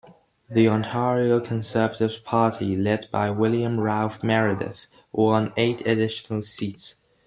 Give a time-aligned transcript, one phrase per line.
[0.49, 6.95] The Ontario Conservative Party, led by William Ralph Meredith, won eight additional seats.